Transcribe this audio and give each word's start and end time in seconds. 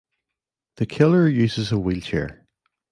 The 0.77 0.87
killer 0.87 1.27
uses 1.29 1.71
a 1.71 1.77
wheelchair. 1.77 2.47